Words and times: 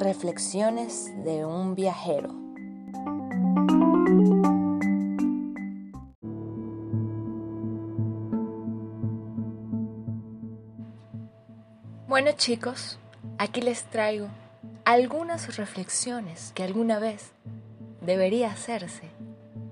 Reflexiones 0.00 1.12
de 1.26 1.44
un 1.44 1.74
viajero. 1.74 2.30
Bueno 12.08 12.30
chicos, 12.34 12.98
aquí 13.36 13.60
les 13.60 13.84
traigo 13.84 14.28
algunas 14.86 15.58
reflexiones 15.58 16.52
que 16.54 16.62
alguna 16.62 16.98
vez 16.98 17.32
debería 18.00 18.50
hacerse 18.50 19.10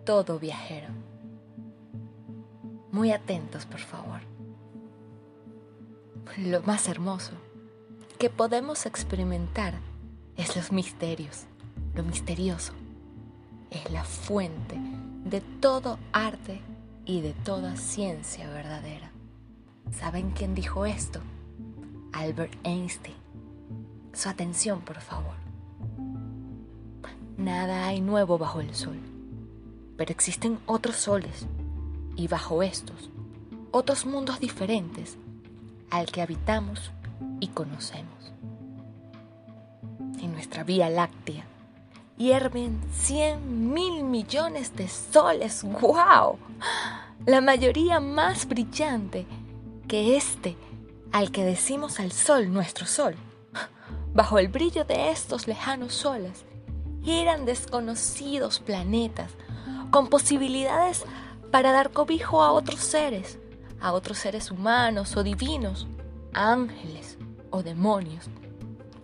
todo 0.05 0.39
viajero. 0.39 0.89
Muy 2.93 3.13
atentos, 3.13 3.65
por 3.65 3.81
favor. 3.81 4.21
Lo 6.37 6.61
más 6.65 6.87
hermoso 6.87 7.33
que 8.19 8.29
podemos 8.29 8.85
experimentar 8.85 9.88
es 10.39 10.57
los 10.57 10.73
misterios, 10.73 11.45
lo 11.95 12.03
misterioso. 12.03 12.73
Es 13.71 13.91
la 13.91 14.05
fuente 14.05 14.79
de 15.27 15.43
todo 15.43 15.99
arte 16.13 16.63
y 17.05 17.21
de 17.21 17.35
toda 17.35 17.77
ciencia 17.77 18.49
verdadera. 18.49 19.13
¿Saben 19.93 20.31
quién 20.31 20.55
dijo 20.55 20.87
esto? 20.87 21.21
Albert 22.13 22.55
Einstein. 22.65 23.17
Su 24.15 24.31
atención, 24.31 24.81
por 24.81 25.01
favor. 25.01 25.35
Nada 27.37 27.87
hay 27.87 28.01
nuevo 28.01 28.39
bajo 28.39 28.61
el 28.61 28.75
sol, 28.75 28.99
pero 29.99 30.11
existen 30.11 30.59
otros 30.65 30.97
soles 30.97 31.47
y 32.17 32.27
bajo 32.27 32.63
estos 32.63 33.11
otros 33.71 34.07
mundos 34.07 34.41
diferentes 34.41 35.17
al 35.91 36.07
que 36.07 36.23
habitamos 36.23 36.91
y 37.41 37.49
conocemos. 37.49 38.18
Nuestra 40.39 40.63
Vía 40.63 40.89
Láctea 40.89 41.45
hierven 42.17 42.81
100 42.93 43.73
mil 43.75 44.05
millones 44.05 44.77
de 44.77 44.87
soles. 44.87 45.65
¡Wow! 45.65 46.39
La 47.27 47.41
mayoría 47.41 47.99
más 47.99 48.47
brillante 48.47 49.27
que 49.89 50.17
este 50.17 50.57
al 51.11 51.33
que 51.33 51.43
decimos 51.43 51.99
al 51.99 52.13
sol 52.13 52.53
nuestro 52.53 52.87
sol. 52.87 53.17
Bajo 54.15 54.39
el 54.39 54.47
brillo 54.47 54.85
de 54.85 55.11
estos 55.11 55.49
lejanos 55.49 55.93
soles 55.93 56.45
giran 57.03 57.45
desconocidos 57.45 58.61
planetas 58.61 59.33
con 59.91 60.07
posibilidades 60.07 61.05
para 61.51 61.73
dar 61.73 61.91
cobijo 61.91 62.45
a 62.45 62.53
otros 62.53 62.79
seres, 62.79 63.41
a 63.81 63.93
otros 63.93 64.19
seres 64.19 64.53
humanos 64.53 65.17
o 65.17 65.25
divinos, 65.25 65.89
ángeles 66.33 67.19
o 67.51 67.65
demonios. 67.65 68.27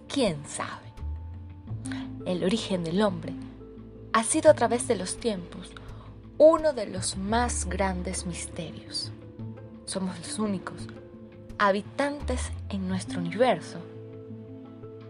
¿Quién 0.06 0.40
sabe? 0.46 0.83
El 2.26 2.42
origen 2.42 2.84
del 2.84 3.02
hombre 3.02 3.34
ha 4.14 4.24
sido 4.24 4.50
a 4.50 4.54
través 4.54 4.88
de 4.88 4.96
los 4.96 5.18
tiempos 5.18 5.72
uno 6.38 6.72
de 6.72 6.86
los 6.86 7.18
más 7.18 7.66
grandes 7.66 8.24
misterios. 8.24 9.12
Somos 9.84 10.18
los 10.18 10.38
únicos 10.38 10.88
habitantes 11.58 12.50
en 12.70 12.88
nuestro 12.88 13.20
universo. 13.20 13.78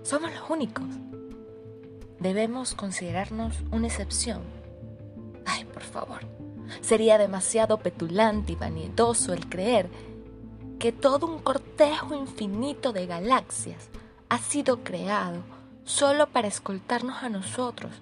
Somos 0.02 0.34
los 0.34 0.50
únicos. 0.50 0.86
Debemos 2.18 2.74
considerarnos 2.74 3.54
una 3.70 3.86
excepción. 3.86 4.42
Ay, 5.46 5.64
por 5.66 5.84
favor. 5.84 6.20
Sería 6.80 7.16
demasiado 7.16 7.78
petulante 7.78 8.52
y 8.52 8.56
vanidoso 8.56 9.32
el 9.32 9.48
creer 9.48 9.88
que 10.80 10.90
todo 10.90 11.26
un 11.26 11.38
cortejo 11.38 12.14
infinito 12.14 12.92
de 12.92 13.06
galaxias 13.06 13.88
ha 14.28 14.38
sido 14.38 14.82
creado 14.82 15.42
solo 15.84 16.28
para 16.28 16.48
escoltarnos 16.48 17.22
a 17.22 17.28
nosotros, 17.28 17.92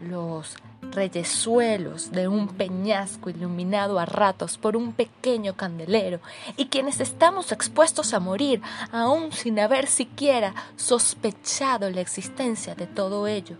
los 0.00 0.56
reyesuelos 0.82 2.10
de 2.10 2.28
un 2.28 2.48
peñasco 2.48 3.30
iluminado 3.30 3.98
a 3.98 4.04
ratos 4.04 4.58
por 4.58 4.76
un 4.76 4.92
pequeño 4.92 5.54
candelero, 5.54 6.20
y 6.56 6.66
quienes 6.66 7.00
estamos 7.00 7.52
expuestos 7.52 8.12
a 8.12 8.20
morir 8.20 8.60
aún 8.90 9.32
sin 9.32 9.58
haber 9.60 9.86
siquiera 9.86 10.54
sospechado 10.76 11.88
la 11.90 12.00
existencia 12.00 12.74
de 12.74 12.86
todo 12.86 13.26
ello. 13.26 13.56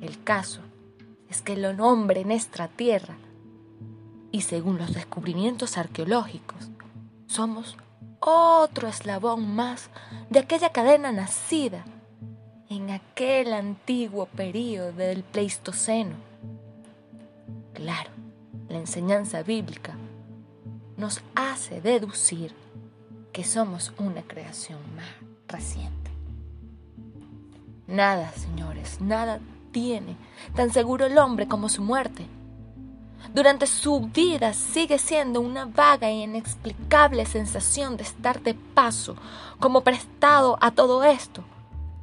El 0.00 0.22
caso 0.22 0.60
es 1.28 1.42
que 1.42 1.54
el 1.54 1.80
hombre 1.80 2.20
en 2.20 2.30
esta 2.30 2.68
tierra, 2.68 3.16
y 4.30 4.42
según 4.42 4.78
los 4.78 4.94
descubrimientos 4.94 5.76
arqueológicos, 5.76 6.70
somos 7.26 7.76
otro 8.24 8.88
eslabón 8.88 9.54
más 9.54 9.90
de 10.30 10.38
aquella 10.38 10.70
cadena 10.70 11.12
nacida 11.12 11.84
en 12.70 12.90
aquel 12.90 13.52
antiguo 13.52 14.26
período 14.26 14.92
del 14.92 15.22
Pleistoceno. 15.22 16.16
Claro, 17.74 18.10
la 18.68 18.78
enseñanza 18.78 19.42
bíblica 19.42 19.96
nos 20.96 21.20
hace 21.34 21.82
deducir 21.82 22.54
que 23.32 23.44
somos 23.44 23.92
una 23.98 24.22
creación 24.22 24.78
más 24.96 25.08
reciente. 25.46 26.10
Nada, 27.86 28.32
señores, 28.32 29.00
nada 29.02 29.40
tiene 29.70 30.16
tan 30.54 30.72
seguro 30.72 31.04
el 31.04 31.18
hombre 31.18 31.46
como 31.46 31.68
su 31.68 31.82
muerte. 31.82 32.26
Durante 33.34 33.66
su 33.66 33.98
vida 34.00 34.52
sigue 34.52 34.96
siendo 34.96 35.40
una 35.40 35.64
vaga 35.64 36.08
e 36.08 36.22
inexplicable 36.22 37.26
sensación 37.26 37.96
de 37.96 38.04
estar 38.04 38.40
de 38.40 38.54
paso, 38.54 39.16
como 39.58 39.80
prestado 39.80 40.56
a 40.60 40.70
todo 40.70 41.02
esto, 41.02 41.42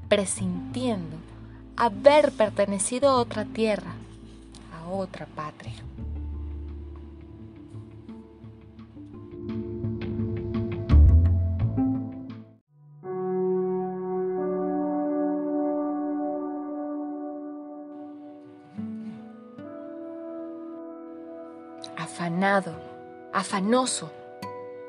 presintiendo 0.10 1.16
haber 1.78 2.34
pertenecido 2.34 3.08
a 3.10 3.16
otra 3.16 3.46
tierra, 3.46 3.94
a 4.74 4.90
otra 4.90 5.26
patria. 5.26 5.82
Afanado, 22.22 22.76
afanoso, 23.34 24.12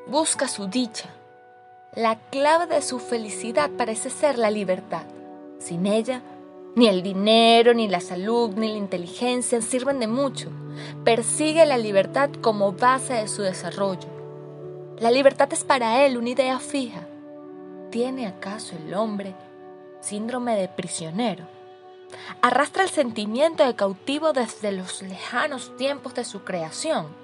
busca 0.05 0.47
su 0.47 0.67
dicha. 0.67 1.09
La 1.95 2.19
clave 2.29 2.67
de 2.67 2.83
su 2.83 2.99
felicidad 2.99 3.71
parece 3.71 4.11
ser 4.11 4.37
la 4.37 4.51
libertad. 4.51 5.01
Sin 5.57 5.87
ella, 5.87 6.21
ni 6.75 6.87
el 6.87 7.01
dinero, 7.01 7.73
ni 7.73 7.87
la 7.87 8.01
salud, 8.01 8.51
ni 8.55 8.71
la 8.71 8.77
inteligencia 8.77 9.59
sirven 9.63 9.99
de 9.99 10.05
mucho. 10.05 10.51
Persigue 11.03 11.65
la 11.65 11.79
libertad 11.79 12.29
como 12.39 12.73
base 12.73 13.13
de 13.13 13.27
su 13.27 13.41
desarrollo. 13.41 14.09
La 14.99 15.09
libertad 15.09 15.51
es 15.53 15.63
para 15.63 16.05
él 16.05 16.17
una 16.17 16.29
idea 16.29 16.59
fija. 16.59 17.07
¿Tiene 17.89 18.27
acaso 18.27 18.75
el 18.75 18.93
hombre 18.93 19.33
síndrome 20.01 20.55
de 20.55 20.67
prisionero? 20.67 21.45
Arrastra 22.43 22.83
el 22.83 22.89
sentimiento 22.89 23.65
de 23.65 23.75
cautivo 23.75 24.33
desde 24.33 24.71
los 24.71 25.01
lejanos 25.01 25.75
tiempos 25.77 26.13
de 26.13 26.25
su 26.25 26.43
creación. 26.43 27.22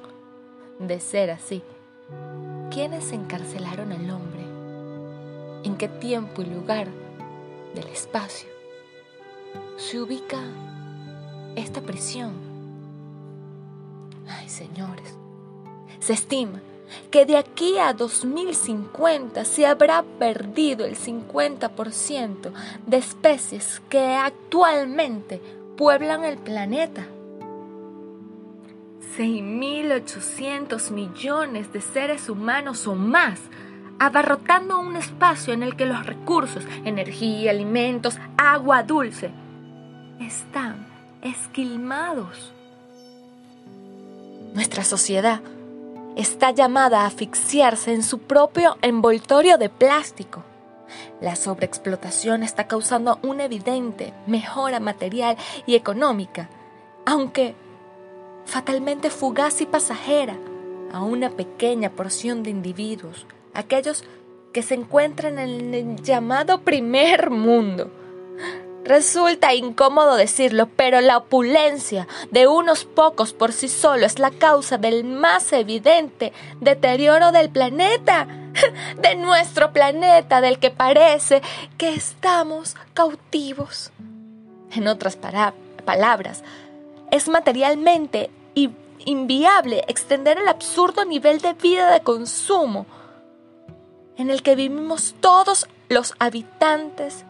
De 0.79 1.01
ser 1.01 1.29
así, 1.29 1.61
¿quiénes 2.71 3.11
encarcelaron 3.11 3.91
al 3.91 4.09
hombre? 4.11 4.39
¿En 5.65 5.75
qué 5.75 5.89
tiempo 5.89 6.41
y 6.41 6.45
lugar 6.45 6.87
del 7.75 7.85
espacio 7.89 8.47
se 9.75 9.99
ubica 9.99 10.39
esta 11.57 11.81
prisión? 11.81 12.31
Ay, 14.25 14.47
señores, 14.47 15.17
se 15.99 16.13
estima 16.13 16.61
que 17.11 17.25
de 17.25 17.35
aquí 17.35 17.77
a 17.77 17.91
2050 17.91 19.43
se 19.43 19.65
habrá 19.65 20.03
perdido 20.17 20.85
el 20.85 20.95
50% 20.95 22.53
de 22.87 22.97
especies 22.97 23.81
que 23.89 23.99
actualmente 23.99 25.41
pueblan 25.75 26.23
el 26.23 26.37
planeta. 26.37 27.05
6.800 29.19 30.91
millones 30.91 31.73
de 31.73 31.81
seres 31.81 32.29
humanos 32.29 32.87
o 32.87 32.95
más 32.95 33.41
abarrotando 33.99 34.79
un 34.79 34.95
espacio 34.95 35.53
en 35.53 35.61
el 35.61 35.75
que 35.75 35.85
los 35.85 36.05
recursos, 36.05 36.63
energía, 36.85 37.51
alimentos, 37.51 38.17
agua 38.37 38.81
dulce, 38.83 39.29
están 40.21 40.87
esquilmados. 41.21 42.53
Nuestra 44.53 44.85
sociedad 44.85 45.41
está 46.15 46.51
llamada 46.51 47.01
a 47.01 47.07
asfixiarse 47.07 47.93
en 47.93 48.03
su 48.03 48.19
propio 48.19 48.77
envoltorio 48.81 49.57
de 49.57 49.67
plástico. 49.67 50.45
La 51.19 51.35
sobreexplotación 51.35 52.41
está 52.41 52.67
causando 52.67 53.19
una 53.21 53.43
evidente 53.43 54.13
mejora 54.27 54.79
material 54.79 55.35
y 55.65 55.75
económica, 55.75 56.49
aunque 57.05 57.53
fatalmente 58.45 59.09
fugaz 59.09 59.61
y 59.61 59.65
pasajera, 59.65 60.37
a 60.91 61.03
una 61.03 61.29
pequeña 61.29 61.91
porción 61.91 62.43
de 62.43 62.49
individuos, 62.49 63.25
aquellos 63.53 64.03
que 64.53 64.63
se 64.63 64.73
encuentran 64.73 65.37
en 65.39 65.73
el 65.73 66.01
llamado 66.01 66.61
primer 66.61 67.29
mundo. 67.29 67.91
Resulta 68.83 69.53
incómodo 69.53 70.15
decirlo, 70.15 70.67
pero 70.75 71.01
la 71.01 71.17
opulencia 71.17 72.07
de 72.31 72.47
unos 72.47 72.85
pocos 72.85 73.33
por 73.33 73.51
sí 73.51 73.67
solo 73.67 74.05
es 74.05 74.17
la 74.17 74.31
causa 74.31 74.77
del 74.77 75.03
más 75.03 75.53
evidente 75.53 76.33
deterioro 76.59 77.31
del 77.31 77.49
planeta, 77.49 78.27
de 79.01 79.15
nuestro 79.15 79.73
planeta, 79.73 80.41
del 80.41 80.59
que 80.59 80.71
parece 80.71 81.41
que 81.77 81.93
estamos 81.93 82.75
cautivos. 82.93 83.91
En 84.71 84.87
otras 84.87 85.17
palabras, 85.85 86.43
es 87.11 87.27
materialmente 87.27 88.29
inviable 89.05 89.83
extender 89.87 90.37
el 90.37 90.47
absurdo 90.47 91.05
nivel 91.05 91.39
de 91.39 91.53
vida 91.53 91.91
de 91.91 92.01
consumo 92.01 92.85
en 94.17 94.29
el 94.29 94.41
que 94.43 94.55
vivimos 94.55 95.15
todos 95.21 95.67
los 95.87 96.13
habitantes 96.19 97.23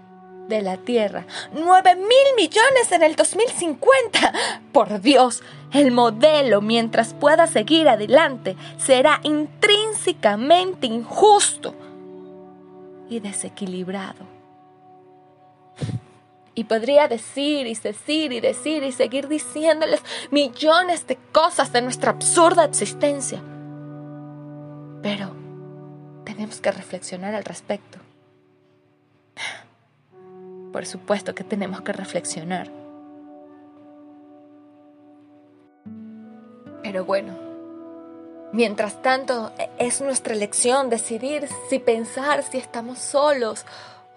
de 0.47 0.61
la 0.63 0.77
Tierra. 0.77 1.25
¡Nueve 1.53 1.95
mil 1.95 2.35
millones 2.35 2.91
en 2.91 3.03
el 3.03 3.15
2050! 3.15 4.33
Por 4.73 4.99
Dios, 4.99 5.43
el 5.71 5.91
modelo, 5.91 6.61
mientras 6.61 7.13
pueda 7.13 7.45
seguir 7.45 7.87
adelante, 7.87 8.57
será 8.77 9.21
intrínsecamente 9.23 10.87
injusto 10.87 11.75
y 13.09 13.19
desequilibrado. 13.19 14.38
Y 16.59 16.65
podría 16.65 17.07
decir 17.07 17.67
y 17.67 17.73
decir 17.73 18.33
y 18.33 18.41
decir 18.41 18.83
y 18.83 18.91
seguir 18.91 19.29
diciéndoles 19.29 20.01
millones 20.29 21.07
de 21.07 21.15
cosas 21.31 21.71
de 21.71 21.81
nuestra 21.81 22.11
absurda 22.11 22.65
existencia. 22.65 23.41
Pero 25.01 25.31
tenemos 26.25 26.59
que 26.59 26.69
reflexionar 26.73 27.33
al 27.33 27.45
respecto. 27.45 27.97
Por 30.73 30.85
supuesto 30.85 31.33
que 31.33 31.45
tenemos 31.45 31.79
que 31.79 31.93
reflexionar. 31.93 32.69
Pero 36.83 37.05
bueno, 37.05 37.37
mientras 38.51 39.01
tanto 39.01 39.53
es 39.77 40.01
nuestra 40.01 40.33
elección 40.33 40.89
decidir 40.89 41.47
si 41.69 41.79
pensar 41.79 42.43
si 42.43 42.57
estamos 42.57 42.99
solos 42.99 43.65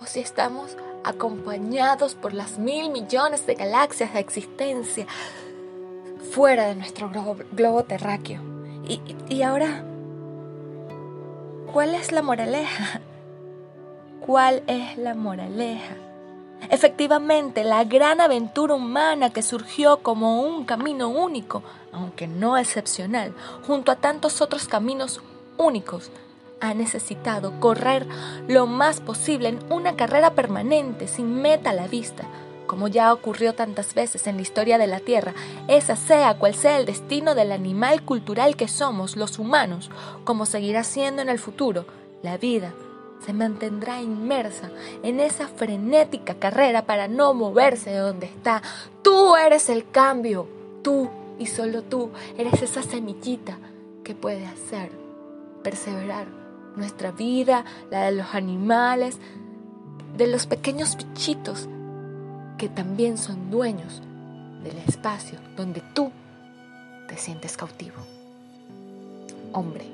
o 0.00 0.06
si 0.06 0.18
estamos 0.18 0.76
acompañados 1.04 2.14
por 2.14 2.34
las 2.34 2.58
mil 2.58 2.90
millones 2.90 3.46
de 3.46 3.54
galaxias 3.54 4.12
de 4.12 4.20
existencia 4.20 5.06
fuera 6.32 6.66
de 6.66 6.76
nuestro 6.76 7.10
globo, 7.52 7.84
terráqueo. 7.84 8.40
Y, 8.88 9.00
y 9.28 9.42
ahora, 9.42 9.84
¿cuál 11.72 11.94
es 11.94 12.12
la 12.12 12.22
moraleja? 12.22 13.00
¿Cuál 14.24 14.62
es 14.66 14.96
la 14.98 15.14
moraleja? 15.14 15.96
Efectivamente, 16.70 17.64
la 17.64 17.84
gran 17.84 18.20
aventura 18.20 18.74
humana 18.74 19.30
que 19.30 19.42
surgió 19.42 19.98
como 19.98 20.42
un 20.42 20.64
camino 20.64 21.08
único, 21.08 21.62
aunque 21.90 22.28
no 22.28 22.56
excepcional, 22.56 23.34
junto 23.66 23.90
a 23.90 23.96
tantos 23.96 24.40
otros 24.40 24.68
caminos 24.68 25.20
únicos, 25.58 26.10
ha 26.62 26.74
necesitado 26.74 27.58
correr 27.58 28.06
lo 28.46 28.68
más 28.68 29.00
posible 29.00 29.48
en 29.48 29.58
una 29.68 29.96
carrera 29.96 30.34
permanente, 30.34 31.08
sin 31.08 31.42
meta 31.42 31.70
a 31.70 31.74
la 31.74 31.88
vista, 31.88 32.24
como 32.68 32.86
ya 32.86 33.12
ocurrió 33.12 33.52
tantas 33.54 33.94
veces 33.94 34.28
en 34.28 34.36
la 34.36 34.42
historia 34.42 34.78
de 34.78 34.86
la 34.86 35.00
Tierra, 35.00 35.34
esa 35.66 35.96
sea 35.96 36.38
cual 36.38 36.54
sea 36.54 36.78
el 36.78 36.86
destino 36.86 37.34
del 37.34 37.50
animal 37.50 38.04
cultural 38.04 38.54
que 38.54 38.68
somos 38.68 39.16
los 39.16 39.40
humanos, 39.40 39.90
como 40.22 40.46
seguirá 40.46 40.84
siendo 40.84 41.20
en 41.20 41.28
el 41.28 41.40
futuro, 41.40 41.84
la 42.22 42.38
vida 42.38 42.72
se 43.26 43.32
mantendrá 43.32 44.00
inmersa 44.00 44.70
en 45.02 45.18
esa 45.18 45.48
frenética 45.48 46.34
carrera 46.34 46.86
para 46.86 47.08
no 47.08 47.34
moverse 47.34 47.90
de 47.90 47.98
donde 47.98 48.26
está. 48.26 48.62
Tú 49.02 49.36
eres 49.36 49.68
el 49.68 49.90
cambio, 49.90 50.46
tú 50.82 51.10
y 51.40 51.46
solo 51.46 51.82
tú 51.82 52.10
eres 52.38 52.62
esa 52.62 52.82
semillita 52.82 53.58
que 54.04 54.14
puede 54.14 54.46
hacer 54.46 54.90
perseverar 55.62 56.41
nuestra 56.76 57.10
vida, 57.10 57.64
la 57.90 58.04
de 58.04 58.12
los 58.12 58.34
animales, 58.34 59.18
de 60.16 60.26
los 60.26 60.46
pequeños 60.46 60.96
bichitos 60.96 61.68
que 62.58 62.68
también 62.68 63.18
son 63.18 63.50
dueños 63.50 64.02
del 64.62 64.78
espacio 64.78 65.38
donde 65.56 65.82
tú 65.94 66.12
te 67.08 67.16
sientes 67.16 67.56
cautivo. 67.56 67.96
Hombre, 69.52 69.84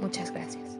muchas 0.00 0.30
gracias. 0.30 0.79